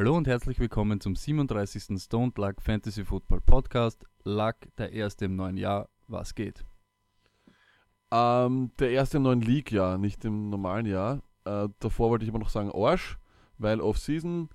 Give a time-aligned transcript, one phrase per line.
[0.00, 2.00] Hallo und herzlich willkommen zum 37.
[2.02, 4.06] Stoned Luck Fantasy Football Podcast.
[4.24, 5.90] Luck, der erste im neuen Jahr.
[6.08, 6.64] Was geht?
[8.10, 11.20] Ähm, der erste im neuen League-Jahr, nicht im normalen Jahr.
[11.44, 13.18] Äh, davor wollte ich immer noch sagen Arsch,
[13.58, 14.48] weil Off-Season.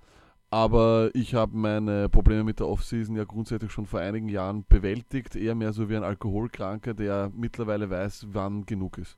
[0.50, 5.36] Aber ich habe meine Probleme mit der Off-Season ja grundsätzlich schon vor einigen Jahren bewältigt.
[5.36, 9.16] Eher mehr so wie ein Alkoholkranker, der mittlerweile weiß, wann genug ist.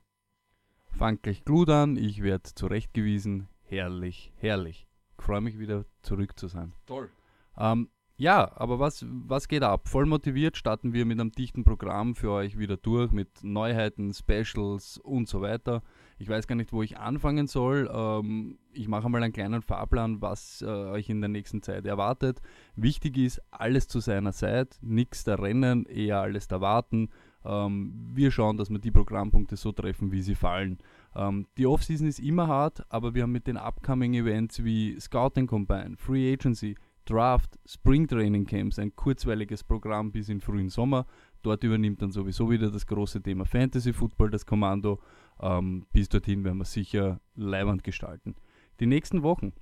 [0.95, 3.47] Fangt gleich Glut an, ich werde zurechtgewiesen.
[3.63, 4.88] Herrlich, herrlich.
[5.19, 6.73] Ich freue mich wieder zurück zu sein.
[6.85, 7.09] Toll.
[7.57, 9.87] Ähm, ja, aber was, was geht ab?
[9.87, 14.97] Voll motiviert starten wir mit einem dichten Programm für euch wieder durch mit Neuheiten, Specials
[14.97, 15.83] und so weiter.
[16.17, 17.89] Ich weiß gar nicht, wo ich anfangen soll.
[17.93, 22.41] Ähm, ich mache mal einen kleinen Fahrplan, was äh, euch in der nächsten Zeit erwartet.
[22.75, 27.09] Wichtig ist, alles zu seiner Zeit, nichts da rennen, eher alles da warten.
[27.45, 30.79] Ähm, wir schauen, dass wir die Programmpunkte so treffen, wie sie fallen.
[31.15, 35.47] Ähm, die Offseason ist immer hart, aber wir haben mit den upcoming Events wie Scouting
[35.47, 41.05] Combine, Free Agency, Draft, Spring Training Camps, ein kurzweiliges Programm bis in frühen Sommer.
[41.41, 44.99] Dort übernimmt dann sowieso wieder das große Thema Fantasy Football das Kommando.
[45.41, 48.35] Ähm, bis dorthin werden wir sicher leibend gestalten.
[48.79, 49.53] Die nächsten Wochen.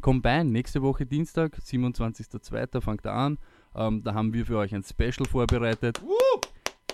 [0.00, 2.80] Combine, nächste Woche Dienstag, 27.02.
[2.80, 3.38] fängt er an.
[3.74, 6.00] Ähm, da haben wir für euch ein Special vorbereitet.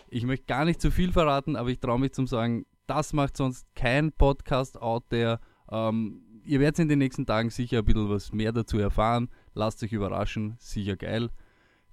[0.08, 3.36] Ich möchte gar nicht zu viel verraten, aber ich traue mich zum sagen, das macht
[3.36, 5.40] sonst kein Podcast out there.
[5.70, 9.28] Ähm, ihr werdet in den nächsten Tagen sicher ein bisschen was mehr dazu erfahren.
[9.54, 11.30] Lasst euch überraschen, sicher geil.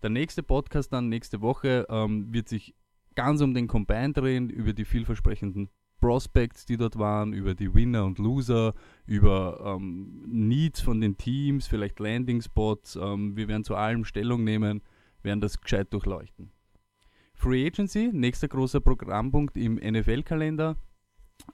[0.02, 2.75] Der nächste Podcast dann nächste Woche ähm, wird sich
[3.16, 8.03] ganz um den Combine drehen, über die vielversprechenden Prospects, die dort waren, über die Winner
[8.03, 8.73] und Loser,
[9.05, 12.97] über ähm, Needs von den Teams, vielleicht Landing Spots.
[12.97, 14.82] Ähm, wir werden zu allem Stellung nehmen,
[15.21, 16.52] werden das gescheit durchleuchten.
[17.43, 20.77] Free Agency, nächster großer Programmpunkt im NFL-Kalender.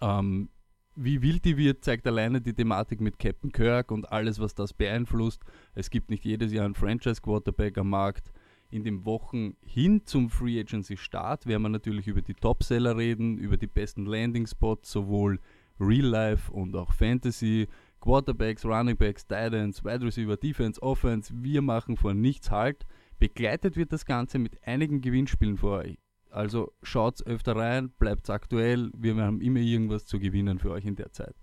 [0.01, 0.49] Ähm,
[0.95, 4.71] wie wild die wird, zeigt alleine die Thematik mit Captain Kirk und alles, was das
[4.71, 5.41] beeinflusst.
[5.73, 8.31] Es gibt nicht jedes Jahr einen Franchise-Quarterback am Markt.
[8.69, 13.39] In den Wochen hin zum Free Agency Start werden wir natürlich über die Topseller reden,
[13.39, 15.39] über die besten Landing Spots, sowohl
[15.79, 17.67] Real Life und auch Fantasy,
[17.99, 21.33] Quarterbacks, Running Backs, Titans, Wide Receiver, Defense, Offense.
[21.35, 22.85] Wir machen vor nichts Halt.
[23.19, 25.97] Begleitet wird das Ganze mit einigen Gewinnspielen für euch.
[26.31, 28.91] Also schaut öfter rein, bleibt aktuell.
[28.95, 31.35] Wir haben immer irgendwas zu gewinnen für euch in der Zeit.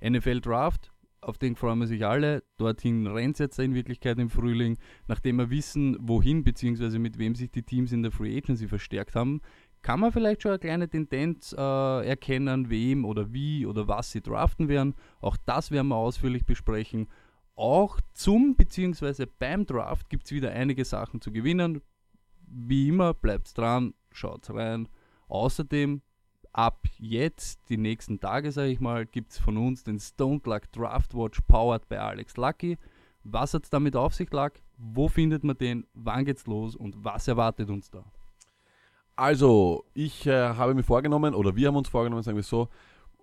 [0.00, 2.44] NFL Draft, auf den freuen wir sich alle.
[2.56, 4.78] Dorthin rennt es jetzt in Wirklichkeit im Frühling.
[5.08, 6.98] Nachdem wir wissen, wohin bzw.
[6.98, 9.40] mit wem sich die Teams in der Free Agency verstärkt haben,
[9.82, 14.20] kann man vielleicht schon eine kleine Tendenz äh, erkennen, wem oder wie oder was sie
[14.20, 14.94] draften werden.
[15.20, 17.08] Auch das werden wir ausführlich besprechen.
[17.58, 19.26] Auch zum bzw.
[19.36, 21.82] beim Draft gibt es wieder einige Sachen zu gewinnen.
[22.46, 24.88] Wie immer, bleibt dran, schaut rein.
[25.26, 26.00] Außerdem
[26.52, 30.70] ab jetzt, die nächsten Tage, sage ich mal, gibt es von uns den Stone Luck
[30.70, 32.78] Draft Watch powered by Alex Lucky.
[33.24, 34.52] Was hat es damit auf sich, Luck?
[34.76, 35.84] Wo findet man den?
[35.94, 36.76] Wann geht's los?
[36.76, 38.04] Und was erwartet uns da?
[39.16, 42.68] Also, ich äh, habe mir vorgenommen, oder wir haben uns vorgenommen, sagen wir so,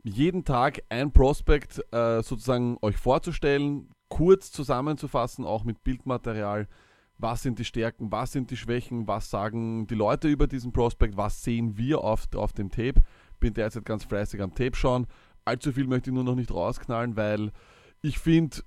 [0.04, 6.68] jeden Tag ein Prospekt äh, sozusagen euch vorzustellen, kurz zusammenzufassen, auch mit Bildmaterial.
[7.18, 11.16] Was sind die Stärken, was sind die Schwächen, was sagen die Leute über diesen Prospekt,
[11.16, 13.02] was sehen wir auf, auf dem Tape.
[13.40, 15.08] Bin derzeit ganz fleißig am Tape schauen.
[15.46, 17.52] Allzu viel möchte ich nur noch nicht rausknallen, weil
[18.02, 18.58] ich finde,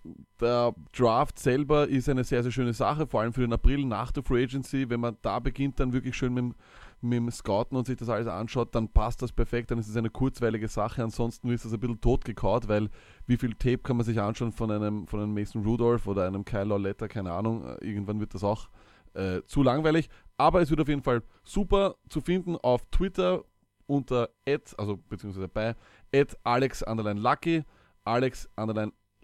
[0.40, 4.10] der Draft selber ist eine sehr, sehr schöne Sache, vor allem für den April nach
[4.10, 4.88] der Free Agency.
[4.90, 6.54] Wenn man da beginnt, dann wirklich schön mit dem,
[7.00, 9.96] mit dem Scouten und sich das alles anschaut, dann passt das perfekt, dann ist es
[9.96, 11.02] eine kurzweilige Sache.
[11.02, 12.88] Ansonsten ist das ein bisschen totgekaut, weil
[13.26, 16.44] wie viel Tape kann man sich anschauen von einem, von einem Mason Rudolph oder einem
[16.44, 17.64] Kyle Lawletta, keine Ahnung.
[17.80, 18.68] Irgendwann wird das auch
[19.14, 20.08] äh, zu langweilig.
[20.36, 23.44] Aber es wird auf jeden Fall super zu finden auf Twitter
[23.86, 25.74] unter at, also beziehungsweise bei
[26.14, 27.64] at Alex Lucky,
[28.04, 28.48] Alex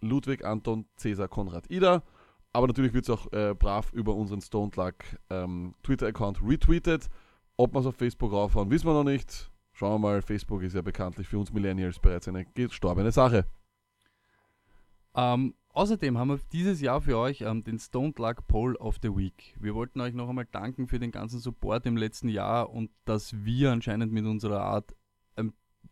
[0.00, 2.02] Ludwig Anton Cäsar Konrad Ida.
[2.52, 4.94] Aber natürlich wird es auch äh, brav über unseren Stone Luck
[5.28, 7.08] ähm, Twitter-Account retweetet.
[7.56, 9.50] Ob wir es auf Facebook raufhauen, wissen wir noch nicht.
[9.72, 13.46] Schauen wir mal, Facebook ist ja bekanntlich für uns Millennials bereits eine gestorbene Sache.
[15.16, 19.16] Ähm, außerdem haben wir dieses Jahr für euch ähm, den Stone Luck Poll of the
[19.16, 19.56] Week.
[19.60, 23.44] Wir wollten euch noch einmal danken für den ganzen Support im letzten Jahr und dass
[23.44, 24.94] wir anscheinend mit unserer Art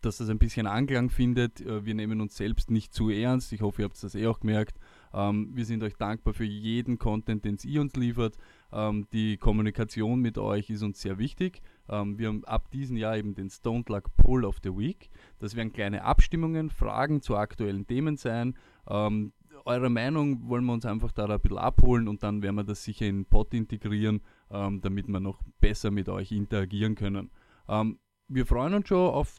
[0.01, 1.61] dass das ein bisschen Anklang findet.
[1.61, 3.53] Äh, wir nehmen uns selbst nicht zu ernst.
[3.53, 4.79] Ich hoffe, ihr habt das eh auch gemerkt.
[5.15, 8.37] Ähm, wir sind euch dankbar für jeden Content, den ihr uns liefert.
[8.73, 11.63] Ähm, die Kommunikation mit euch ist uns sehr wichtig.
[11.89, 15.11] Ähm, wir haben ab diesem Jahr eben den Stone Luck Poll of the Week.
[15.39, 18.55] Das werden kleine Abstimmungen, Fragen zu aktuellen Themen sein.
[19.65, 22.83] eure Meinung wollen wir uns einfach da ein bisschen abholen und dann werden wir das
[22.83, 27.31] sicher in den Pod integrieren, damit wir noch besser mit euch interagieren können.
[28.29, 29.39] wir freuen uns schon auf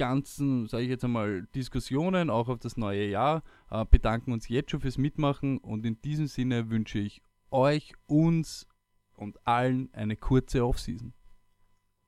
[0.00, 3.42] ganzen, sage ich jetzt einmal, Diskussionen, auch auf das neue Jahr.
[3.70, 8.66] Äh, bedanken uns jetzt schon fürs Mitmachen und in diesem Sinne wünsche ich euch, uns
[9.14, 11.12] und allen eine kurze Offseason.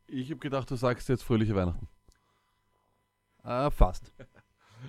[0.06, 1.86] Ich habe gedacht, du sagst jetzt fröhliche Weihnachten.
[3.44, 4.12] Äh, fast.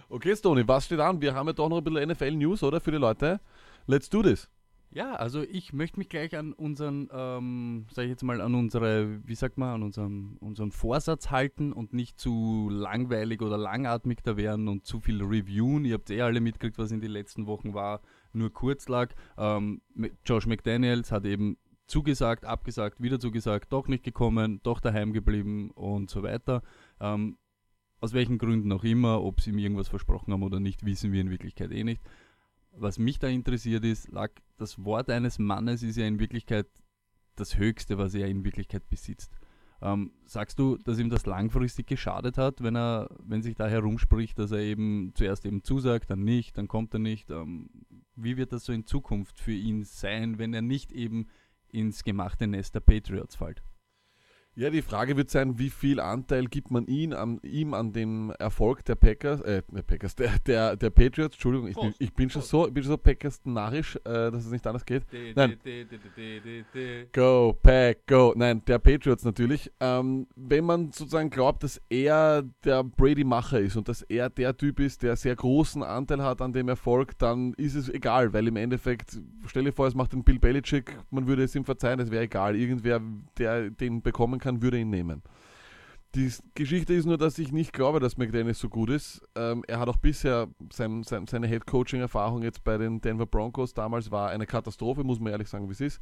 [0.09, 1.21] Okay, Stony, was steht an?
[1.21, 2.81] Wir haben ja doch noch ein bisschen NFL-News, oder?
[2.81, 3.39] Für die Leute.
[3.85, 4.49] Let's do this.
[4.95, 9.27] Ja, also ich möchte mich gleich an unseren, ähm, sag ich jetzt mal, an unsere,
[9.27, 14.37] wie sagt man, an unseren, unseren Vorsatz halten und nicht zu langweilig oder langatmig da
[14.37, 15.83] werden und zu viel reviewen.
[15.85, 18.01] Ihr habt eh alle mitgekriegt, was in den letzten Wochen war,
[18.33, 19.09] nur kurz lag.
[19.35, 19.81] Ähm,
[20.27, 21.57] Josh McDaniels hat eben
[21.87, 26.61] zugesagt, abgesagt, wieder zugesagt, doch nicht gekommen, doch daheim geblieben und so weiter.
[26.99, 27.37] Ähm,
[27.99, 31.21] aus welchen Gründen auch immer, ob sie ihm irgendwas versprochen haben oder nicht, wissen wir
[31.21, 32.01] in Wirklichkeit eh nicht
[32.75, 36.67] was mich da interessiert ist, lag, das Wort eines Mannes ist ja in Wirklichkeit
[37.35, 39.35] das Höchste, was er in Wirklichkeit besitzt.
[39.81, 44.39] Ähm, sagst du, dass ihm das langfristig geschadet hat, wenn er, wenn sich da herumspricht,
[44.39, 47.29] dass er eben zuerst eben zusagt, dann nicht, dann kommt er nicht?
[47.31, 47.69] Ähm,
[48.15, 51.27] wie wird das so in Zukunft für ihn sein, wenn er nicht eben
[51.67, 53.61] ins gemachte Nest der Patriots fällt?
[54.55, 58.31] Ja, die Frage wird sein, wie viel Anteil gibt man ihn an, ihm an dem
[58.37, 62.29] Erfolg der Packers, äh, der Packers, der, der, der Patriots, Entschuldigung, ich, bin, ich bin
[62.29, 65.03] schon so, bin schon so Packers narrisch, äh, dass es nicht anders geht.
[65.35, 65.57] Nein.
[67.11, 68.33] Go, Pack, go.
[68.35, 69.71] Nein, der Patriots natürlich.
[69.79, 74.79] Ähm, wenn man sozusagen glaubt, dass er der Brady-Macher ist und dass er der Typ
[74.79, 78.57] ist, der sehr großen Anteil hat an dem Erfolg, dann ist es egal, weil im
[78.57, 82.11] Endeffekt, stell dir vor, es macht den Bill Belichick, man würde es ihm verzeihen, es
[82.11, 82.55] wäre egal.
[82.55, 83.01] Irgendwer,
[83.39, 85.23] der den bekommen kann, würde ihn nehmen.
[86.15, 89.23] Die Geschichte ist nur, dass ich nicht glaube, dass McDaniels so gut ist.
[89.35, 94.11] Ähm, er hat auch bisher sein, sein, seine Head-Coaching-Erfahrung jetzt bei den Denver Broncos damals
[94.11, 96.01] war eine Katastrophe, muss man ehrlich sagen, wie es ist.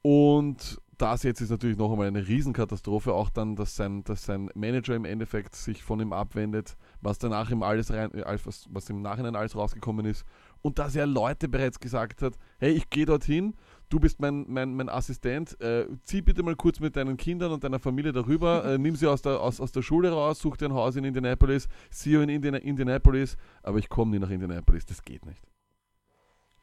[0.00, 4.50] Und das jetzt ist natürlich noch einmal eine Riesenkatastrophe, auch dann, dass sein, dass sein
[4.54, 8.88] Manager im Endeffekt sich von ihm abwendet, was danach im alles rein, äh, was, was
[8.88, 10.24] im Nachhinein alles rausgekommen ist.
[10.62, 13.54] Und dass er Leute bereits gesagt hat, hey, ich gehe dorthin,
[13.88, 17.64] du bist mein, mein, mein Assistent, äh, zieh bitte mal kurz mit deinen Kindern und
[17.64, 20.66] deiner Familie darüber, äh, nimm sie aus der, aus, aus der Schule raus, such dir
[20.66, 25.02] ein Haus in Indianapolis, sieh in Indiana, Indianapolis, aber ich komme nie nach Indianapolis, das
[25.02, 25.42] geht nicht.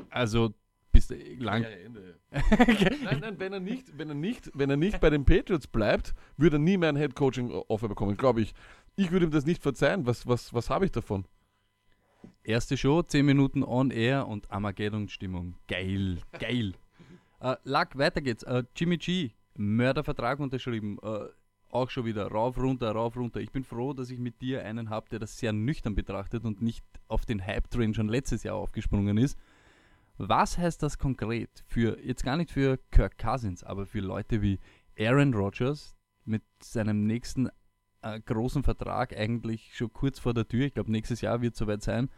[0.09, 0.53] Also
[0.91, 1.65] bist du lang.
[2.31, 6.13] nein, nein, wenn er nicht, wenn er nicht, wenn er nicht bei den Patriots bleibt,
[6.37, 8.53] würde er nie mehr ein Head Coaching Offer bekommen, glaube ich.
[8.95, 10.05] Ich würde ihm das nicht verzeihen.
[10.05, 11.25] Was, was, was habe ich davon?
[12.43, 15.55] Erste Show, 10 Minuten on air und Armageddon-Stimmung.
[15.67, 16.73] Geil, geil.
[17.43, 18.43] Äh, Luck, weiter geht's.
[18.43, 20.97] Äh, Jimmy G, Mördervertrag unterschrieben.
[21.03, 21.25] Äh,
[21.69, 23.41] auch schon wieder rauf, runter, rauf, runter.
[23.41, 26.61] Ich bin froh, dass ich mit dir einen habe, der das sehr nüchtern betrachtet und
[26.61, 29.37] nicht auf den Hype-Train schon letztes Jahr aufgesprungen ist.
[30.17, 34.59] Was heißt das konkret für, jetzt gar nicht für Kirk Cousins, aber für Leute wie
[34.97, 37.49] Aaron Rodgers mit seinem nächsten
[38.03, 40.67] äh, großen Vertrag eigentlich schon kurz vor der Tür?
[40.67, 42.09] Ich glaube, nächstes Jahr wird es soweit sein.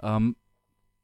[0.00, 0.34] Ähm,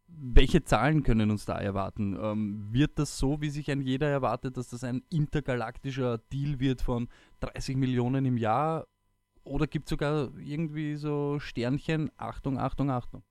[0.08, 2.16] welche Zahlen können uns da erwarten?
[2.20, 6.82] Ähm, wird das so, wie sich ein jeder erwartet, dass das ein intergalaktischer Deal wird
[6.82, 7.08] von
[7.40, 8.86] 30 Millionen im Jahr?
[9.44, 13.22] Oder gibt es sogar irgendwie so Sternchen, Achtung, Achtung, Achtung?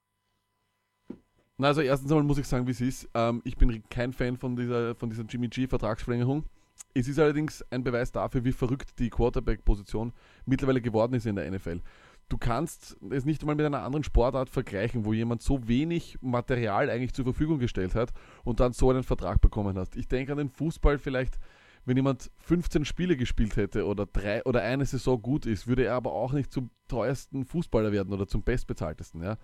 [1.58, 3.10] Na, also erstens einmal muss ich sagen, wie es ist.
[3.14, 6.46] Ähm, ich bin kein Fan von dieser, von dieser Jimmy G-Vertragsverlängerung.
[6.94, 10.14] Es ist allerdings ein Beweis dafür, wie verrückt die Quarterback-Position
[10.46, 11.82] mittlerweile geworden ist in der NFL
[12.30, 16.90] du kannst es nicht einmal mit einer anderen Sportart vergleichen, wo jemand so wenig Material
[16.90, 18.12] eigentlich zur Verfügung gestellt hat
[18.44, 19.96] und dann so einen Vertrag bekommen hat.
[19.96, 21.40] Ich denke an den Fußball vielleicht,
[21.86, 25.96] wenn jemand 15 Spiele gespielt hätte oder drei oder eine Saison gut ist, würde er
[25.96, 29.24] aber auch nicht zum teuersten Fußballer werden oder zum bestbezahltesten.
[29.24, 29.38] Ja.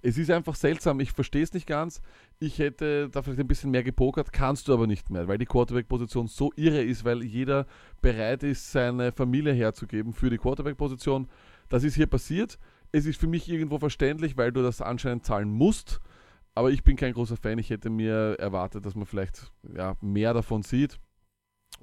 [0.00, 2.00] Es ist einfach seltsam, ich verstehe es nicht ganz.
[2.38, 5.44] Ich hätte da vielleicht ein bisschen mehr gepokert, kannst du aber nicht mehr, weil die
[5.44, 7.66] Quarterback-Position so irre ist, weil jeder
[8.00, 11.28] bereit ist, seine Familie herzugeben für die Quarterback-Position
[11.70, 12.58] das ist hier passiert.
[12.92, 16.00] Es ist für mich irgendwo verständlich, weil du das anscheinend zahlen musst.
[16.54, 17.58] Aber ich bin kein großer Fan.
[17.58, 20.98] Ich hätte mir erwartet, dass man vielleicht ja, mehr davon sieht.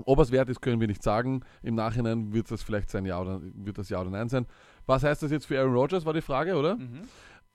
[0.06, 1.42] Ob es wert ist, können wir nicht sagen.
[1.64, 4.46] Im Nachhinein wird das vielleicht sein Ja oder wird das Ja oder Nein sein.
[4.86, 6.76] Was heißt das jetzt für Aaron Rodgers, war die Frage, oder?
[6.76, 7.02] Mhm.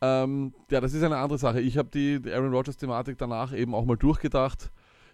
[0.01, 1.61] Ähm, ja, das ist eine andere Sache.
[1.61, 4.73] Ich habe die Aaron Rodgers-Thematik danach eben auch mal durchgedacht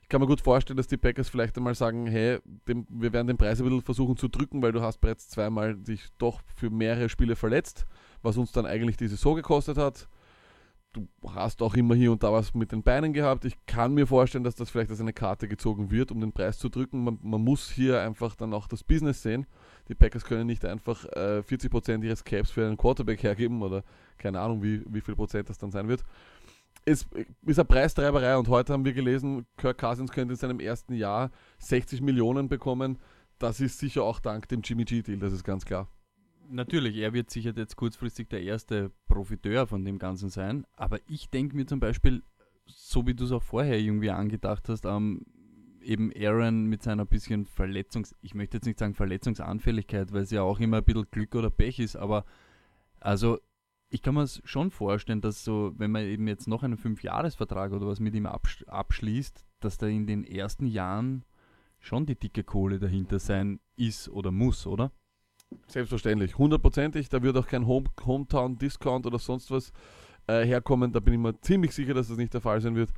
[0.09, 3.37] kann mir gut vorstellen, dass die Packers vielleicht einmal sagen, hey, dem, wir werden den
[3.37, 7.09] Preis ein bisschen versuchen zu drücken, weil du hast bereits zweimal dich doch für mehrere
[7.09, 7.87] Spiele verletzt,
[8.23, 10.09] was uns dann eigentlich die Saison gekostet hat.
[10.95, 13.45] Du hast auch immer hier und da was mit den Beinen gehabt.
[13.45, 16.59] Ich kann mir vorstellen, dass das vielleicht als eine Karte gezogen wird, um den Preis
[16.59, 17.05] zu drücken.
[17.05, 19.47] Man, man muss hier einfach dann auch das Business sehen.
[19.88, 23.85] Die Packers können nicht einfach äh, 40% ihres Caps für einen Quarterback hergeben oder
[24.17, 26.03] keine Ahnung, wie, wie viel Prozent das dann sein wird
[26.88, 27.07] es
[27.45, 31.30] ist eine Preistreiberei und heute haben wir gelesen, Kirk Cousins könnte in seinem ersten Jahr
[31.59, 32.99] 60 Millionen bekommen.
[33.38, 35.88] Das ist sicher auch dank dem Jimmy G-Deal, das ist ganz klar.
[36.50, 41.28] Natürlich, er wird sicher jetzt kurzfristig der erste Profiteur von dem Ganzen sein, aber ich
[41.28, 42.23] denke mir zum Beispiel,
[42.64, 45.26] so wie du es auch vorher irgendwie angedacht hast, ähm,
[45.83, 50.40] eben Aaron mit seiner bisschen Verletzungs-, ich möchte jetzt nicht sagen Verletzungsanfälligkeit, weil es ja
[50.42, 52.25] auch immer ein bisschen Glück oder Pech ist, aber
[52.99, 53.38] also
[53.90, 57.87] ich kann mir schon vorstellen, dass so, wenn man eben jetzt noch einen Fünfjahresvertrag oder
[57.87, 61.25] was mit ihm absch abschließt, dass da in den ersten Jahren
[61.80, 64.92] schon die dicke Kohle dahinter sein ist oder muss, oder?
[65.66, 67.09] Selbstverständlich, hundertprozentig.
[67.09, 69.73] Da wird auch kein Home Hometown-Discount oder sonst was
[70.26, 70.92] äh, herkommen.
[70.92, 72.90] Da bin ich mir ziemlich sicher, dass das nicht der Fall sein wird.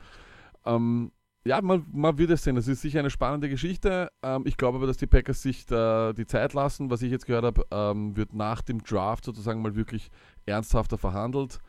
[0.64, 1.12] Ähm,
[1.44, 2.56] ja, man, man wird es sehen.
[2.56, 4.10] Das ist sicher eine spannende Geschichte.
[4.22, 6.90] Ähm, ich glaube aber, dass die Packers sich da die Zeit lassen.
[6.90, 10.10] Was ich jetzt gehört habe, ähm, wird nach dem Draft sozusagen mal wirklich
[10.46, 11.60] ernsthafter verhandelt.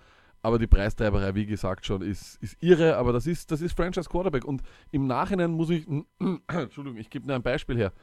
[0.43, 2.97] Aber die Preistreiberei, wie gesagt, schon ist, ist irre.
[2.97, 4.43] Aber das ist, das ist Franchise Quarterback.
[4.43, 5.85] Und im Nachhinein muss ich,
[6.47, 7.93] Entschuldigung, ich gebe nur ein Beispiel her.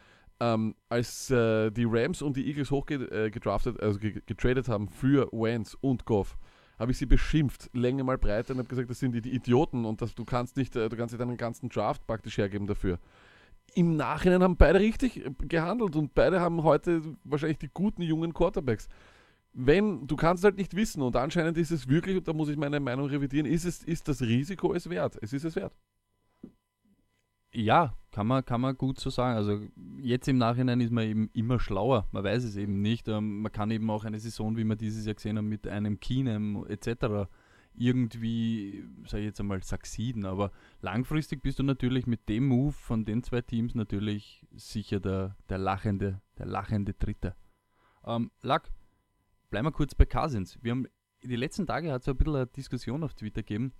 [0.40, 5.76] Ähm, als äh, die Rams und die Eagles hochgedraftet, äh, also getradet haben für Wentz
[5.80, 6.38] und Goff,
[6.78, 9.84] habe ich sie beschimpft, Länge mal breiter und habe gesagt, das sind die, die Idioten
[9.84, 13.00] und das, du kannst nicht, äh, du kannst nicht deinen ganzen Draft praktisch hergeben dafür.
[13.74, 18.32] Im Nachhinein haben beide richtig äh, gehandelt und beide haben heute wahrscheinlich die guten jungen
[18.32, 18.88] Quarterbacks.
[19.52, 22.56] Wenn, du kannst halt nicht wissen und anscheinend ist es wirklich, und da muss ich
[22.56, 25.18] meine Meinung revidieren, ist, es, ist das Risiko es wert.
[25.20, 25.74] Es ist es wert.
[27.52, 29.36] Ja, kann man, kann man gut so sagen.
[29.36, 29.60] Also
[30.00, 32.06] jetzt im Nachhinein ist man eben immer schlauer.
[32.12, 33.08] Man weiß es eben nicht.
[33.08, 35.98] Ähm, man kann eben auch eine Saison, wie wir dieses Jahr gesehen haben, mit einem
[35.98, 37.28] Keenum etc.
[37.74, 40.26] irgendwie, sage ich jetzt einmal, succeeden.
[40.26, 40.52] Aber
[40.82, 45.58] langfristig bist du natürlich mit dem Move von den zwei Teams natürlich sicher der, der
[45.58, 47.34] lachende, der lachende Dritte.
[48.04, 48.70] Ähm, Lack,
[49.50, 50.58] bleiben wir kurz bei Cousins.
[50.62, 50.86] Wir haben
[51.22, 53.72] die letzten Tage hat es ein bisschen eine Diskussion auf Twitter gegeben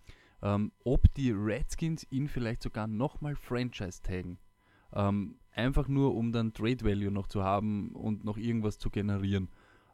[0.43, 4.39] ähm, ob die Redskins ihn vielleicht sogar nochmal Franchise taggen.
[4.93, 9.49] Ähm, einfach nur, um dann Trade Value noch zu haben und noch irgendwas zu generieren.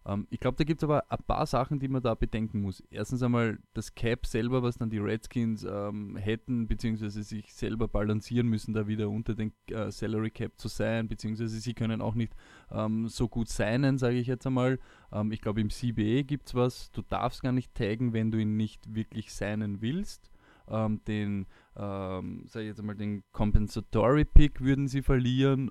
[0.06, 2.82] Ähm, ich glaube, da gibt es aber ein paar Sachen, die man da bedenken muss.
[2.90, 8.48] Erstens einmal das Cap selber, was dann die Redskins ähm, hätten, beziehungsweise sich selber balancieren
[8.48, 12.34] müssen, da wieder unter den äh, Salary Cap zu sein, beziehungsweise sie können auch nicht
[12.70, 14.78] ähm, so gut seinen, sage ich jetzt einmal.
[15.12, 18.38] Ähm, ich glaube, im CBA gibt es was, du darfst gar nicht taggen, wenn du
[18.38, 20.30] ihn nicht wirklich seinen willst
[20.68, 21.46] ähm, den,
[21.76, 25.70] ähm, sag ich jetzt mal, den Compensatory Pick würden sie verlieren.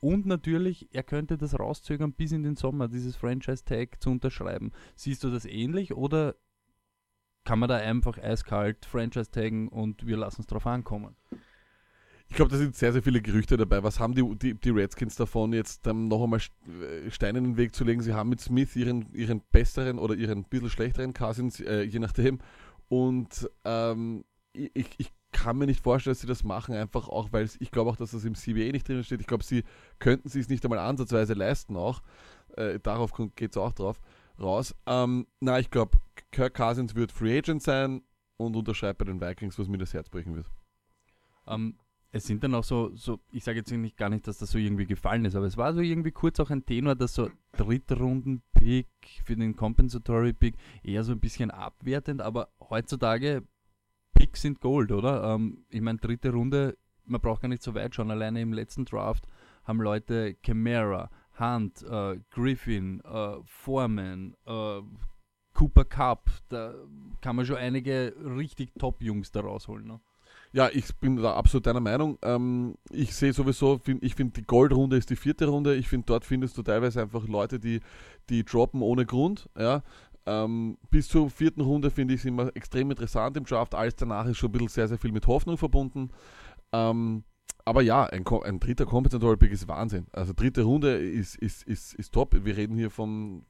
[0.00, 4.72] Und natürlich, er könnte das rauszögern bis in den Sommer, dieses Franchise-Tag zu unterschreiben.
[4.94, 6.36] Siehst du das ähnlich oder
[7.44, 11.16] kann man da einfach eiskalt Franchise-Taggen und wir lassen es drauf ankommen?
[12.28, 13.82] Ich glaube, da sind sehr, sehr viele Gerüchte dabei.
[13.82, 17.56] Was haben die, die, die Redskins davon, jetzt ähm, noch einmal äh, Steine in den
[17.56, 18.02] Weg zu legen?
[18.02, 22.38] Sie haben mit Smith ihren, ihren besseren oder ihren bisschen schlechteren Cousins, äh, je nachdem.
[22.88, 27.48] Und ähm, ich, ich kann mir nicht vorstellen, dass sie das machen, einfach auch, weil
[27.58, 29.20] ich glaube auch, dass das im CBA nicht drin steht.
[29.20, 29.64] Ich glaube, sie
[29.98, 32.02] könnten sich es nicht einmal ansatzweise leisten auch.
[32.56, 34.00] Äh, darauf geht es auch drauf
[34.40, 34.74] raus.
[34.86, 35.98] Ähm, na, ich glaube,
[36.30, 38.02] Kirk Cousins wird Free Agent sein
[38.36, 40.50] und unterschreibt bei den Vikings, was mir das Herz brechen wird.
[41.46, 41.78] Ähm,
[42.10, 44.58] es sind dann auch so, so ich sage jetzt nicht gar nicht, dass das so
[44.58, 48.88] irgendwie gefallen ist, aber es war so irgendwie kurz auch ein Tenor, dass so Drittrunden-Pick
[49.24, 53.42] für den Compensatory Pick eher so ein bisschen abwertend, aber heutzutage
[54.18, 55.34] Picks sind Gold, oder?
[55.34, 58.10] Ähm, ich meine, dritte Runde, man braucht gar nicht so weit schauen.
[58.10, 59.28] Alleine im letzten Draft
[59.64, 61.08] haben Leute Camara,
[61.38, 64.80] Hunt, äh, Griffin, äh, Foreman, äh,
[65.54, 66.74] Cooper Cup, da
[67.20, 69.86] kann man schon einige richtig Top-Jungs da rausholen.
[69.86, 70.00] Ne?
[70.52, 72.18] Ja, ich bin da absolut deiner Meinung.
[72.22, 75.74] Ähm, ich sehe sowieso, find, ich finde die Goldrunde ist die vierte Runde.
[75.74, 77.80] Ich finde, dort findest du teilweise einfach Leute, die,
[78.30, 79.48] die droppen ohne Grund.
[79.58, 79.82] Ja?
[80.28, 83.74] Ähm, bis zur vierten Runde finde ich es immer extrem interessant im Draft.
[83.74, 86.10] Alles danach ist schon ein bisschen sehr, sehr viel mit Hoffnung verbunden.
[86.70, 87.24] Ähm,
[87.64, 90.06] aber ja, ein, ein dritter Compensatory Pick ist Wahnsinn.
[90.12, 92.34] Also dritte Runde ist, ist, ist, ist top.
[92.44, 93.46] Wir reden hier von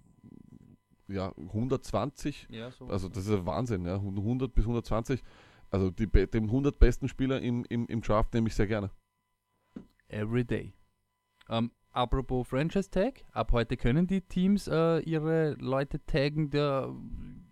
[1.08, 2.46] ja, 120.
[2.48, 2.86] Ja, so.
[2.86, 3.84] Also das ist Wahnsinn.
[3.84, 3.96] Ja.
[3.96, 5.20] 100 bis 120.
[5.70, 8.90] Also die, den 100 besten Spieler im, im, im Draft nehme ich sehr gerne.
[10.08, 10.74] Every day.
[11.48, 16.50] Um, Apropos Franchise Tag, ab heute können die Teams äh, ihre Leute taggen.
[16.50, 16.94] Der,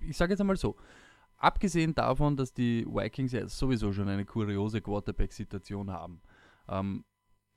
[0.01, 0.77] ich sage jetzt einmal so,
[1.39, 6.21] abgesehen davon, dass die Vikings ja sowieso schon eine kuriose Quarterback-Situation haben.
[6.69, 7.05] Ähm,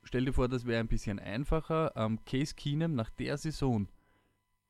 [0.02, 1.92] stell dir vor, das wäre ein bisschen einfacher.
[1.96, 3.88] Ähm, Case Keenum nach der Saison,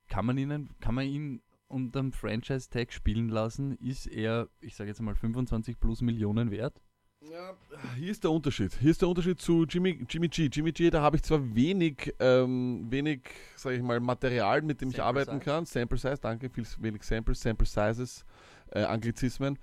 [0.09, 3.77] kann man, ihnen, kann man ihn unter dem Franchise-Tag spielen lassen?
[3.77, 6.83] Ist er, ich sage jetzt mal, 25 plus Millionen wert?
[7.23, 7.55] Ja,
[7.99, 8.73] hier ist der Unterschied.
[8.81, 10.49] Hier ist der Unterschied zu Jimmy, Jimmy G.
[10.51, 13.21] Jimmy G, da habe ich zwar wenig, ähm, wenig,
[13.57, 15.45] sage ich mal, Material, mit dem Sample ich arbeiten size.
[15.45, 15.67] kann.
[15.67, 18.25] Sample Size, danke, viel wenig Samples, Sample Sizes,
[18.71, 19.59] äh, Anglizismen.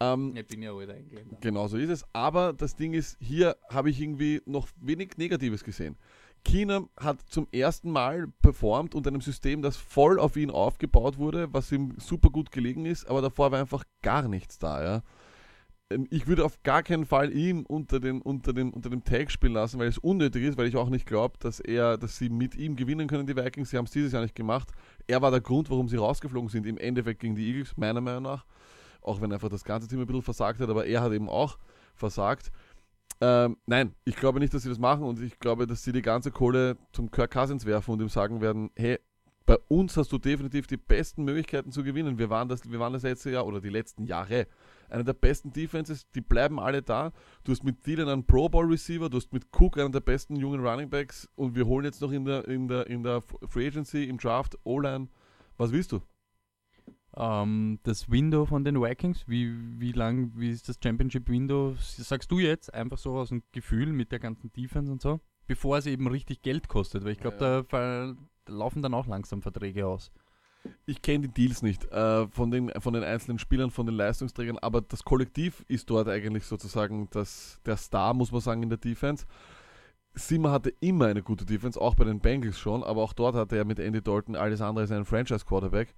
[0.00, 1.42] Ähm, ich bin ja heute eingehend.
[1.42, 2.04] Genau so ist es.
[2.14, 5.96] Aber das Ding ist, hier habe ich irgendwie noch wenig Negatives gesehen.
[6.42, 11.52] Keenum hat zum ersten Mal performt unter einem System, das voll auf ihn aufgebaut wurde,
[11.52, 15.02] was ihm super gut gelegen ist, aber davor war einfach gar nichts da, ja.
[15.90, 19.30] Ähm, ich würde auf gar keinen Fall ihm unter dem, unter dem, unter dem Tag
[19.30, 22.28] spielen lassen, weil es unnötig ist, weil ich auch nicht glaube, dass er, dass sie
[22.28, 23.70] mit ihm gewinnen können, die Vikings.
[23.70, 24.70] Sie haben es dieses Jahr nicht gemacht.
[25.06, 28.22] Er war der Grund, warum sie rausgeflogen sind, im Endeffekt gegen die Eagles, meiner Meinung
[28.22, 28.44] nach.
[29.02, 31.58] Auch wenn einfach das ganze Team ein bisschen versagt hat, aber er hat eben auch
[31.94, 32.50] versagt.
[33.20, 36.02] Ähm, nein, ich glaube nicht, dass sie das machen und ich glaube, dass sie die
[36.02, 38.98] ganze Kohle zum Kirk Cousins werfen und ihm sagen werden, hey,
[39.46, 42.18] bei uns hast du definitiv die besten Möglichkeiten zu gewinnen.
[42.18, 44.46] Wir waren das, wir waren das letzte Jahr oder die letzten Jahre
[44.90, 47.12] einer der besten Defenses, die bleiben alle da.
[47.44, 50.36] Du hast mit Dylan einen Pro Bowl Receiver, du hast mit Cook einen der besten
[50.36, 53.66] jungen Running Backs und wir holen jetzt noch in der, in der, in der Free
[53.66, 55.08] Agency, im Draft, O-Line.
[55.56, 56.00] Was willst du?
[57.16, 61.74] Ähm, das Window von den Vikings, wie, wie lang, wie ist das Championship Window?
[61.78, 65.20] Sagst du jetzt einfach so aus dem Gefühl mit der ganzen Defense und so?
[65.46, 67.62] Bevor es eben richtig Geld kostet, weil ich glaube, ja, ja.
[67.62, 68.14] da
[68.52, 70.10] laufen dann auch langsam Verträge aus.
[70.86, 74.58] Ich kenne die Deals nicht äh, von, den, von den einzelnen Spielern, von den Leistungsträgern,
[74.58, 78.78] aber das Kollektiv ist dort eigentlich sozusagen das, der Star, muss man sagen, in der
[78.78, 79.26] Defense.
[80.14, 83.56] Simmer hatte immer eine gute Defense, auch bei den Bengals schon, aber auch dort hatte
[83.56, 85.94] er mit Andy Dalton alles andere als einen Franchise-Quarterback.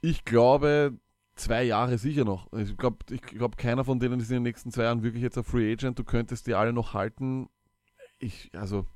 [0.00, 0.94] Ich glaube,
[1.36, 2.52] zwei Jahre sicher noch.
[2.52, 5.38] Ich glaube, ich glaub, keiner von denen ist in den nächsten zwei Jahren wirklich jetzt
[5.38, 5.98] ein Free Agent.
[5.98, 7.48] Du könntest die alle noch halten.
[8.18, 8.86] Ich, also,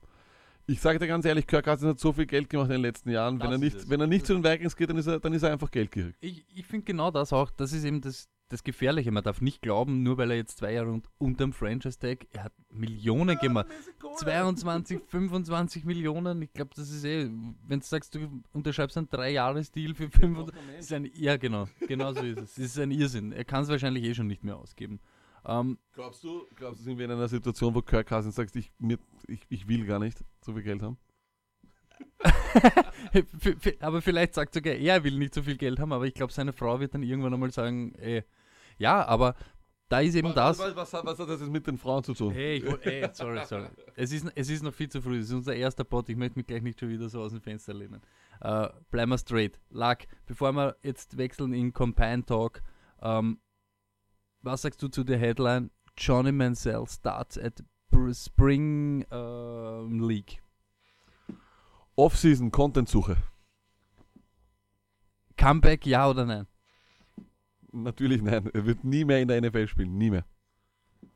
[0.67, 3.11] ich sage dir ganz ehrlich, Kirk Cousins hat so viel Geld gemacht in den letzten
[3.11, 3.41] Jahren.
[3.41, 5.43] wenn er, nicht, wenn er nicht zu den Vikings geht, dann ist er, dann ist
[5.43, 6.15] er einfach geldgierig.
[6.21, 7.51] Ich, ich finde genau das auch.
[7.51, 9.13] Das ist eben das, das Gefährliche.
[9.13, 12.53] Man darf nicht glauben, nur weil er jetzt zwei Jahre unter dem Franchise-Tag, er hat
[12.71, 13.69] Millionen ja, gemacht.
[14.17, 16.43] 22, 25 Millionen.
[16.43, 17.31] Ich glaube, das ist eh,
[17.67, 20.55] wenn du sagst, du unterschreibst einen Drei-Jahres-Deal für 25.
[20.79, 21.69] Ist ein, ja, genau.
[21.87, 22.59] Genau so ist es.
[22.59, 23.31] Es ist ein Irrsinn.
[23.31, 25.01] Er kann es wahrscheinlich eh schon nicht mehr ausgeben.
[25.49, 28.73] Ähm, glaubst, du, glaubst du, sind wir in einer Situation, wo Kirk Cousins sagt, ich,
[28.79, 30.99] mir, ich, ich will gar nicht so viel Geld haben?
[33.81, 36.33] aber vielleicht sagt sogar er, er will nicht so viel Geld haben, aber ich glaube,
[36.33, 38.25] seine Frau wird dann irgendwann einmal sagen, ey,
[38.77, 39.35] ja, aber
[39.89, 40.59] da ist eben was, das.
[40.59, 42.33] Was, was, was, hat das jetzt mit den Frauen zu tun?
[42.33, 43.69] Hey, ich, ey, sorry, sorry.
[43.95, 45.19] Es ist, es ist noch viel zu früh.
[45.19, 46.09] Es ist unser erster Pod.
[46.09, 48.03] Ich möchte mich gleich nicht schon wieder so aus dem Fenster lehnen.
[48.45, 49.61] Uh, bleiben wir straight.
[49.71, 52.63] Lack, bevor wir jetzt wechseln in Compine Talk,
[53.01, 53.39] ähm,
[54.47, 55.71] was sagst du zu der Headline?
[55.99, 57.63] Johnny Mansell starts at
[58.13, 60.41] Spring uh, League.
[61.97, 63.17] Off-Season Content-Suche.
[65.37, 66.47] Comeback, ja oder nein?
[67.73, 68.49] Natürlich nein.
[68.53, 69.99] Er wird nie mehr in der NFL spielen.
[69.99, 70.25] Nie mehr.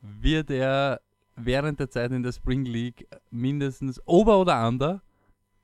[0.01, 1.01] Wird er
[1.37, 5.03] während der Zeit in der Spring League mindestens Ober- oder Under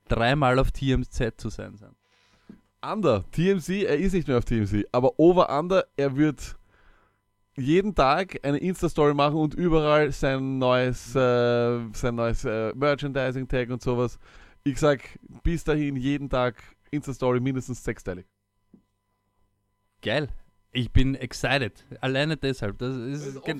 [0.07, 1.95] dreimal auf TMZ zu sein sein?
[2.81, 3.25] Under.
[3.31, 4.85] TMC, er ist nicht mehr auf TMC.
[4.91, 6.55] Aber Over-Under, er wird
[7.57, 13.81] jeden Tag eine Insta-Story machen und überall sein neues, äh, sein neues äh, Merchandising-Tag und
[13.81, 14.19] sowas.
[14.63, 15.01] Ich sag
[15.43, 18.25] bis dahin jeden Tag Insta-Story mindestens sechsteilig.
[20.01, 20.29] Geil.
[20.71, 21.85] Ich bin excited.
[22.01, 22.77] Alleine deshalb.
[22.77, 23.45] Das ist, das ist,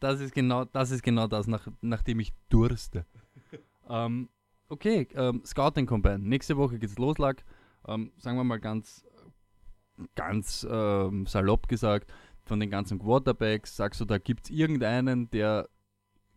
[0.00, 3.04] das ist genau das ist genau das, nach, nachdem ich durste.
[3.88, 4.28] ähm,
[4.68, 6.20] okay, ähm, Scouting Combine.
[6.20, 7.42] Nächste Woche geht's los, lag.
[7.88, 9.04] Ähm, sagen wir mal ganz
[10.14, 12.12] ganz ähm, salopp gesagt,
[12.44, 15.68] von den ganzen Quarterbacks, sagst du, da gibt es irgendeinen, der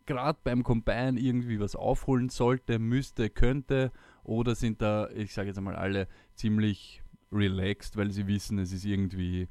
[0.06, 3.90] gerade beim Combine irgendwie was aufholen sollte, müsste, könnte,
[4.22, 8.84] oder sind da, ich sage jetzt einmal, alle ziemlich relaxed, weil sie wissen, es ist
[8.84, 9.48] irgendwie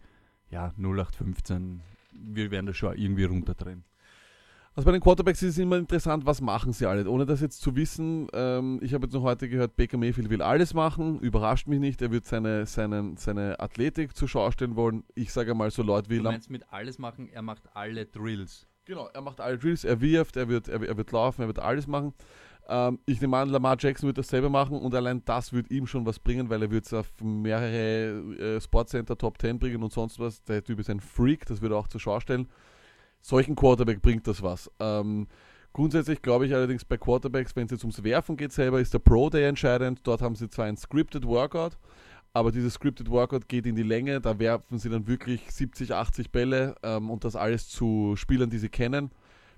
[0.50, 1.82] ja 0815,
[2.14, 3.84] wir werden das schon irgendwie runterdrehen.
[4.76, 7.62] Also bei den Quarterbacks ist es immer interessant, was machen sie alle, ohne das jetzt
[7.62, 8.28] zu wissen.
[8.34, 12.02] Ähm, ich habe jetzt noch heute gehört, Baker Mayfield will alles machen, überrascht mich nicht.
[12.02, 15.04] Er wird seine, seine, seine Athletik zur Schau stellen wollen.
[15.14, 16.18] Ich sage mal so Leute wie...
[16.18, 18.68] Du meinst mit alles machen, er macht alle Drills.
[18.86, 21.60] Genau, er macht alle Drills, er wirft, er wird, er, er wird laufen, er wird
[21.60, 22.16] alles machen.
[22.68, 25.86] Ähm, ich nehme an, Lamar Jackson wird das selber machen und allein das wird ihm
[25.86, 29.94] schon was bringen, weil er wird es auf mehrere äh, Sportcenter Top 10 bringen und
[29.94, 30.44] sonst was.
[30.46, 32.48] Der Typ ist ein Freak, das wird er auch zur Schau stellen
[33.24, 34.70] solchen Quarterback bringt das was.
[34.80, 35.28] Ähm,
[35.72, 39.00] grundsätzlich glaube ich allerdings bei Quarterbacks, wenn es jetzt ums Werfen geht selber, ist der
[39.00, 40.02] Pro Day entscheidend.
[40.04, 41.78] Dort haben sie zwar ein Scripted Workout,
[42.34, 44.20] aber dieses Scripted Workout geht in die Länge.
[44.22, 48.60] Da werfen sie dann wirklich 70, 80 Bälle ähm, und das alles zu Spielern, die
[48.60, 49.10] sie kennen.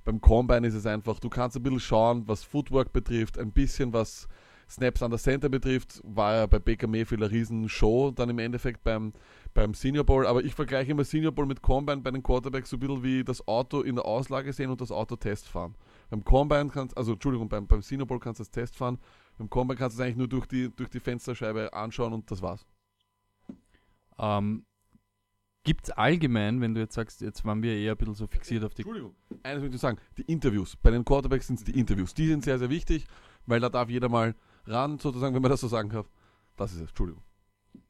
[0.05, 3.91] Beim Combine ist es einfach, du kannst ein bisschen schauen, was Footwork betrifft, ein bisschen
[3.91, 4.27] was
[4.69, 8.83] Snaps an der Center betrifft, war ja bei Baker Mayfield eine Riesenshow dann im Endeffekt
[8.83, 9.13] beim,
[9.53, 10.25] beim Senior Bowl.
[10.25, 13.23] Aber ich vergleiche immer Senior Bowl mit Combine bei den Quarterbacks so ein bisschen wie
[13.23, 15.75] das Auto in der Auslage sehen und das Auto Test fahren.
[16.09, 18.97] Beim Combine kannst also Entschuldigung, beim, beim Senior Bowl kannst du das Test fahren.
[19.37, 22.41] Beim Combine kannst du es eigentlich nur durch die, durch die Fensterscheibe anschauen und das
[22.41, 22.65] war's.
[24.17, 24.65] Ähm,
[25.65, 28.63] Gibt es allgemein, wenn du jetzt sagst, jetzt waren wir eher ein bisschen so fixiert
[28.63, 28.83] auf die.
[28.83, 30.75] Entschuldigung, eines möchte ich sagen, die Interviews.
[30.75, 32.13] Bei den Quarterbacks sind es die Interviews.
[32.13, 33.07] Die sind sehr, sehr wichtig,
[33.47, 34.35] weil da darf jeder mal
[34.67, 36.05] ran, sozusagen, wenn man das so sagen kann.
[36.55, 37.23] Das ist es, Entschuldigung.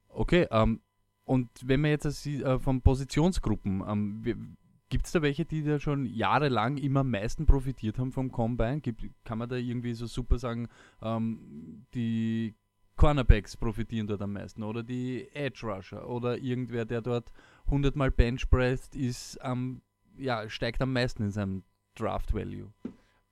[0.10, 0.82] Okay, ähm,
[1.24, 4.58] und wenn man jetzt das, äh, von Positionsgruppen, ähm,
[4.90, 8.82] gibt es da welche, die da schon jahrelang immer am meisten profitiert haben vom Combine?
[8.82, 10.68] Gibt, kann man da irgendwie so super sagen,
[11.02, 12.56] ähm, die
[12.96, 17.32] Cornerbacks profitieren dort am meisten oder die Edge Rusher oder irgendwer, der dort
[17.66, 19.82] 100 Mal Bench presst, ist ähm,
[20.18, 21.64] ja, steigt am meisten in seinem
[21.96, 22.72] Draft Value.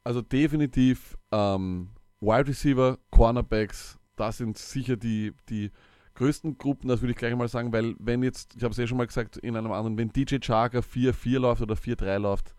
[0.03, 1.89] Also definitiv ähm,
[2.23, 5.71] Wide Receiver, Cornerbacks, das sind sicher die, die
[6.15, 8.87] größten Gruppen, das würde ich gleich mal sagen, weil wenn jetzt, ich habe es ja
[8.87, 12.55] schon mal gesagt in einem anderen, wenn DJ Charger 4-4 läuft oder 4-3 läuft,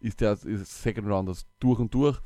[0.00, 2.18] ist der ist Second Rounders durch und durch.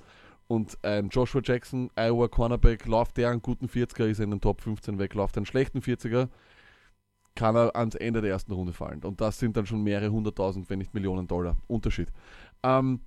[0.46, 4.40] Und ein Joshua Jackson, Iowa Cornerback, läuft der einen guten 40er, ist er in den
[4.40, 6.29] Top 15 weg, läuft einen schlechten 40er,
[7.35, 9.05] kann er ans Ende der ersten Runde fallen.
[9.05, 12.11] Und das sind dann schon mehrere hunderttausend, wenn nicht Millionen Dollar Unterschied.
[12.62, 13.03] Ähm,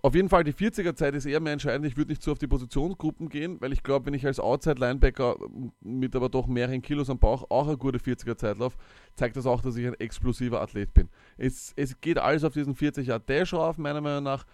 [0.00, 1.86] auf jeden Fall, die 40er-Zeit ist eher mehr entscheidend.
[1.86, 5.36] Ich würde nicht so auf die Positionsgruppen gehen, weil ich glaube, wenn ich als Outside-Linebacker
[5.80, 8.76] mit aber doch mehreren Kilos am Bauch auch eine gute 40er-Zeit laufe,
[9.16, 11.08] zeigt das auch, dass ich ein explosiver Athlet bin.
[11.36, 14.46] Es, es geht alles auf diesen 40er-Dash rauf, meiner Meinung nach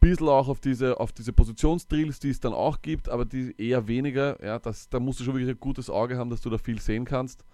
[0.00, 3.86] bisschen auch auf diese, auf diese Positionsdrills, die es dann auch gibt, aber die eher
[3.86, 4.42] weniger.
[4.44, 6.80] Ja, das, da musst du schon wirklich ein gutes Auge haben, dass du da viel
[6.80, 7.44] sehen kannst.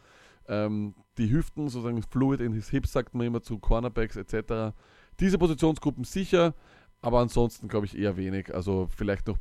[0.49, 4.77] Ähm, die Hüften, sozusagen Fluid in his hips, sagt man immer zu Cornerbacks etc.
[5.19, 6.55] Diese Positionsgruppen sicher,
[7.01, 8.55] aber ansonsten glaube ich eher wenig.
[8.55, 9.39] Also vielleicht noch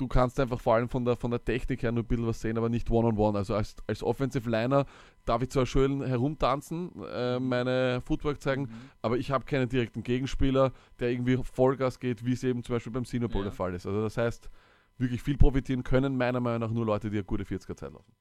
[0.00, 2.40] du kannst einfach vor allem von der, von der Technik her nur ein bisschen was
[2.40, 3.18] sehen, aber nicht One-on-One.
[3.18, 3.36] -on -one.
[3.36, 4.86] Also als, als Offensive Liner
[5.24, 8.90] darf ich zwar schön herumtanzen, äh, meine Footwork zeigen, mhm.
[9.02, 12.92] aber ich habe keinen direkten Gegenspieler, der irgendwie Vollgas geht, wie es eben zum Beispiel
[12.92, 13.50] beim Senior Bowl ja.
[13.50, 13.86] der Fall ist.
[13.86, 14.50] Also das heißt,
[14.96, 18.12] wirklich viel profitieren können meiner Meinung nach nur Leute, die eine gute 40er Zeit laufen.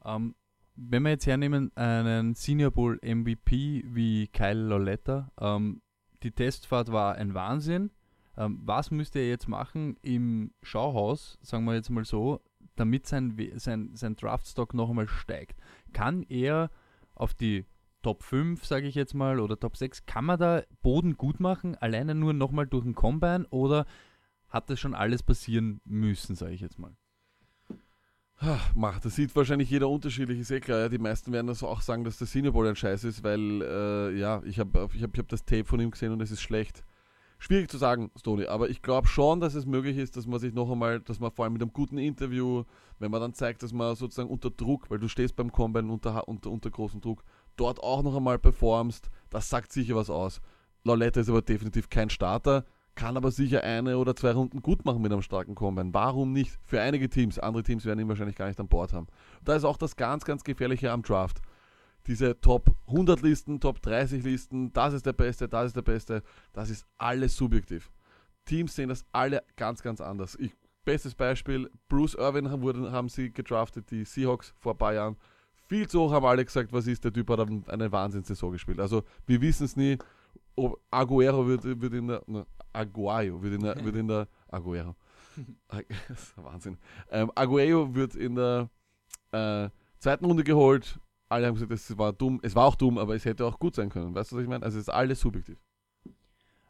[0.00, 0.34] Um, ähm,
[0.78, 5.82] wenn wir jetzt hernehmen, einen Senior Bowl MVP wie Kyle Loletta, um, ähm,
[6.22, 7.90] die Testfahrt war ein Wahnsinn.
[8.36, 12.40] Ähm, was müsste er jetzt machen im Schauhaus, sagen wir jetzt mal so,
[12.76, 15.58] damit sein, sein, sein Draftstock noch einmal steigt?
[15.92, 16.70] Kann er
[17.14, 17.64] auf die
[18.02, 21.74] Top 5, sage ich jetzt mal, oder Top 6, kann man da Boden gut machen,
[21.76, 23.86] alleine nur nochmal durch den Combine oder
[24.48, 26.96] hat das schon alles passieren müssen, sage ich jetzt mal?
[28.38, 30.80] Ach, das sieht wahrscheinlich jeder unterschiedlich, ist eh klar.
[30.80, 30.88] Ja.
[30.88, 34.18] Die meisten werden das auch sagen, dass der Senior Bowl ein Scheiß ist, weil, äh,
[34.18, 36.42] ja, ich habe ich hab, ich hab das Tape von ihm gesehen und es ist
[36.42, 36.84] schlecht.
[37.38, 40.54] Schwierig zu sagen, Stony, aber ich glaube schon, dass es möglich ist, dass man sich
[40.54, 42.64] noch einmal, dass man vor allem mit einem guten Interview,
[42.98, 46.26] wenn man dann zeigt, dass man sozusagen unter Druck, weil du stehst beim Combine unter,
[46.28, 47.24] unter, unter großem Druck,
[47.56, 50.40] dort auch noch einmal performst, das sagt sicher was aus.
[50.84, 55.02] Lauletta ist aber definitiv kein Starter, kann aber sicher eine oder zwei Runden gut machen
[55.02, 55.92] mit einem starken Combine.
[55.92, 56.58] Warum nicht?
[56.64, 59.08] Für einige Teams, andere Teams werden ihn wahrscheinlich gar nicht an Bord haben.
[59.44, 61.42] Da ist auch das ganz, ganz Gefährliche am Draft
[62.06, 66.22] diese Top 100 Listen, Top 30 Listen, das ist der Beste, das ist der Beste,
[66.52, 67.90] das ist alles subjektiv.
[68.44, 70.36] Teams sehen das alle ganz, ganz anders.
[70.38, 70.52] Ich,
[70.84, 75.16] bestes Beispiel, Bruce Irvin haben, haben sie gedraftet, die Seahawks vor ein paar Jahren.
[75.68, 78.78] Viel zu hoch haben alle gesagt, was ist, der Typ hat eine Wahnsinnssaison gespielt.
[78.78, 79.98] Also wir wissen es nie,
[80.54, 84.94] ob Aguero wird, wird in der, ne, Aguayo wird in der, wird in der, Aguero,
[86.36, 86.78] Wahnsinn.
[87.10, 88.70] Ähm, Aguayo wird in der
[89.32, 92.40] äh, zweiten Runde geholt, alle haben gesagt, es war dumm.
[92.42, 94.14] Es war auch dumm, aber es hätte auch gut sein können.
[94.14, 94.64] Weißt du, was ich meine?
[94.64, 95.58] Also es ist alles subjektiv.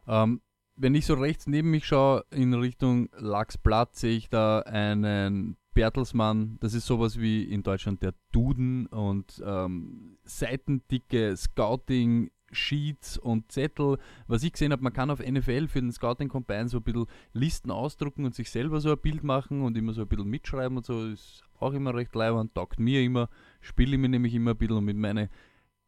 [0.07, 0.41] Ähm,
[0.75, 6.57] wenn ich so rechts neben mich schaue, in Richtung Lachsblatt, sehe ich da einen Bertelsmann.
[6.59, 13.97] Das ist sowas wie in Deutschland der Duden und ähm, seitendicke Scouting Sheets und Zettel.
[14.27, 17.05] Was ich gesehen habe, man kann auf NFL für den Scouting Combine so ein bisschen
[17.33, 20.77] Listen ausdrucken und sich selber so ein Bild machen und immer so ein bisschen mitschreiben
[20.77, 21.07] und so.
[21.07, 23.29] Ist auch immer recht leibend, taugt mir immer,
[23.67, 25.29] spiele ich mir nämlich immer ein bisschen und mit meinen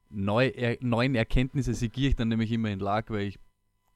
[0.09, 3.39] neu, er, neuen Erkenntnissen segiere ich dann nämlich immer in Lag, weil ich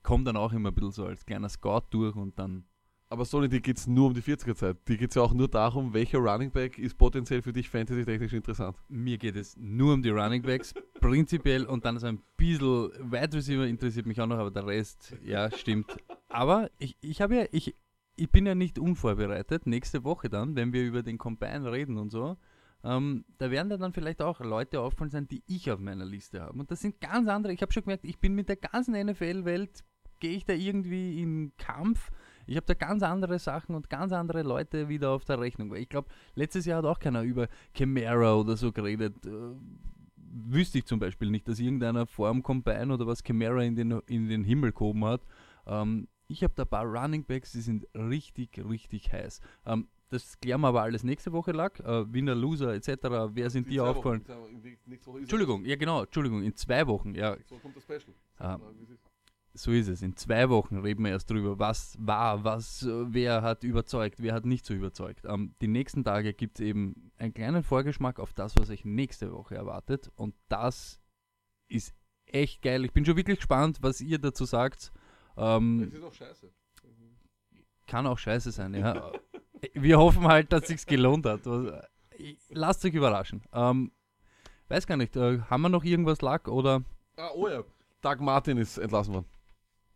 [0.02, 2.66] komme dann auch immer ein bisschen so als kleiner Scout durch und dann
[3.14, 4.76] aber Sony, die geht es nur um die 40er-Zeit.
[4.88, 8.34] Die geht es ja auch nur darum, welcher Running Back ist potenziell für dich fantasy-technisch
[8.34, 8.76] interessant.
[8.90, 13.38] Mir geht es nur um die Running Backs, prinzipiell, und dann so ein bisschen Wide
[13.38, 15.96] Receiver interessiert mich auch noch, aber der Rest, ja, stimmt.
[16.28, 17.76] Aber ich, ich habe ja, ich,
[18.16, 19.68] ich bin ja nicht unvorbereitet.
[19.68, 22.36] Nächste Woche dann, wenn wir über den Combine reden und so,
[22.84, 26.42] ähm, da werden da dann vielleicht auch Leute auffallen sein, die ich auf meiner Liste
[26.42, 26.60] habe.
[26.60, 27.54] Und das sind ganz andere.
[27.54, 29.84] Ich habe schon gemerkt, ich bin mit der ganzen NFL-Welt,
[30.20, 32.12] gehe ich da irgendwie in Kampf.
[32.46, 35.72] Ich habe da ganz andere Sachen und ganz andere Leute wieder auf der Rechnung.
[35.72, 39.26] Weil ich glaube, letztes Jahr hat auch keiner über Chimera oder so geredet.
[39.26, 39.56] Äh,
[40.18, 43.92] wüsste ich zum Beispiel nicht, dass irgendeiner vor dem Combine oder was Chimera in den,
[44.08, 45.22] in den Himmel gehoben hat.
[45.68, 49.40] Ähm, ich habe da ein paar Running Backs, die sind richtig, richtig heiß.
[49.66, 51.80] Ähm, das klären wir aber alles nächste Woche, Lack.
[51.80, 52.90] Äh, Winner, Loser etc.
[53.34, 54.24] Wer sind dir aufgefallen?
[55.20, 57.36] Entschuldigung, ja genau, Entschuldigung, in zwei Wochen, ja.
[57.50, 58.14] So kommt das Special.
[58.38, 58.60] Ah.
[59.56, 60.02] So ist es.
[60.02, 64.46] In zwei Wochen reden wir erst drüber, was war, was, wer hat überzeugt, wer hat
[64.46, 65.26] nicht so überzeugt.
[65.26, 69.32] Ähm, die nächsten Tage gibt es eben einen kleinen Vorgeschmack auf das, was euch nächste
[69.32, 70.12] Woche erwartet.
[70.16, 71.00] Und das
[71.68, 71.94] ist
[72.26, 72.84] echt geil.
[72.84, 74.92] Ich bin schon wirklich gespannt, was ihr dazu sagt.
[75.38, 76.52] Ähm, Das ist auch scheiße.
[77.86, 79.12] kann auch scheiße sein, ja.
[79.74, 81.46] Wir hoffen halt, dass sich's gelohnt hat.
[81.46, 81.84] Was-
[82.50, 83.42] Lasst euch überraschen.
[83.54, 83.92] Ähm,
[84.70, 86.84] weiß gar nicht, äh, haben wir noch irgendwas Lack oder
[87.18, 87.64] Ah, oh ja.
[88.02, 89.26] Doug Martin ist entlassen worden.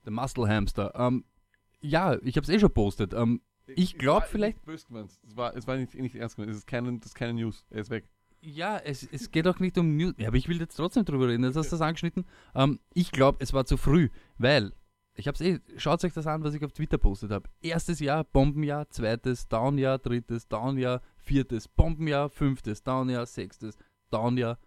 [0.06, 0.94] der Muscle Hamster?
[0.96, 1.26] Ähm,
[1.82, 3.14] ja, ich habe es eh schon postet.
[3.14, 5.12] Ähm, Ich glaub war vielleicht- böse gemeint.
[5.28, 6.52] Es war, es war nicht, nicht ernst gemeint.
[6.52, 7.66] Es ist keine, das ist keine News.
[7.70, 8.10] Er ist weg.
[8.42, 10.14] ja, es, es geht auch nicht um News.
[10.18, 11.44] Ja, aber ich will jetzt trotzdem drüber reden.
[11.44, 12.26] Jetzt hast du das angeschnitten.
[12.56, 14.74] Ähm, ich glaube, es war zu früh, weil
[15.18, 15.60] ich habe es eh.
[15.78, 17.50] Schaut euch das an, was ich auf Twitter postet habe.
[17.62, 23.78] Erstes Jahr Bombenjahr, zweites Downjahr, drittes Downjahr, viertes Bombenjahr, fünftes Downjahr, sechstes
[24.12, 24.60] Downjahr.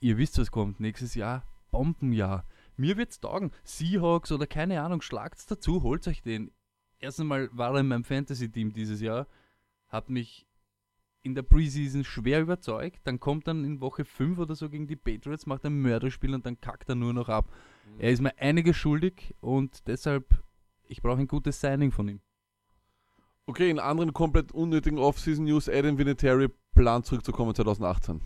[0.00, 0.80] Ihr wisst, was kommt.
[0.80, 2.46] Nächstes Jahr Bombenjahr.
[2.76, 3.50] Mir wird's taugen.
[3.64, 6.52] Seahawks oder keine Ahnung, schlagt's dazu, holt euch den.
[6.98, 9.26] Erst einmal war er in meinem Fantasy-Team dieses Jahr,
[9.88, 10.46] hat mich
[11.22, 13.00] in der Preseason schwer überzeugt.
[13.04, 16.44] Dann kommt dann in Woche 5 oder so gegen die Patriots, macht ein Mörderspiel und
[16.46, 17.50] dann kackt er nur noch ab.
[17.98, 20.42] Er ist mir einiges schuldig und deshalb,
[20.88, 22.20] ich brauche ein gutes Signing von ihm.
[23.46, 28.20] Okay, in anderen komplett unnötigen Off-Season-News, Adam Vinatieri plant zurückzukommen 2018.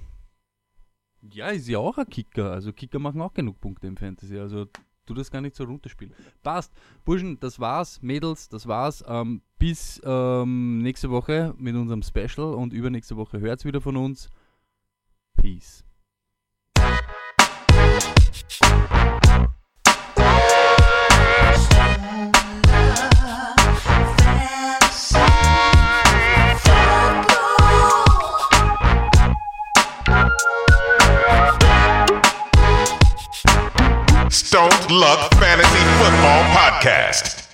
[1.33, 2.53] Ja, ist ja auch ein Kicker.
[2.53, 4.39] Also Kicker machen auch genug Punkte im Fantasy.
[4.39, 4.69] Also
[5.07, 6.15] tu das gar nicht so runterspielen.
[6.43, 6.73] Passt.
[7.05, 8.03] Burschen, das war's.
[8.03, 9.05] Mädels, das war's.
[9.07, 14.29] Ähm, bis ähm, nächste Woche mit unserem Special und übernächste Woche hört's wieder von uns.
[15.37, 15.86] Peace.
[34.91, 37.37] Luck Fantasy Football Podcast.